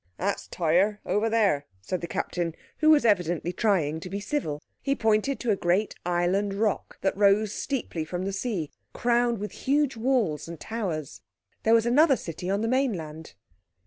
[0.17, 4.59] "That's Tyre over there," said the Captain, who was evidently trying to be civil.
[4.81, 9.51] He pointed to a great island rock, that rose steeply from the sea, crowned with
[9.51, 11.21] huge walls and towers.
[11.61, 13.35] There was another city on the mainland.